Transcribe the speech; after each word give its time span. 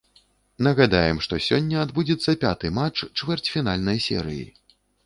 Нагадаем, 0.67 1.17
што 1.27 1.39
сёння 1.49 1.83
адбудзецца 1.89 2.37
пяты 2.45 2.75
матч 2.81 2.97
чвэрцьфінальнай 3.19 4.07
серыі. 4.09 4.45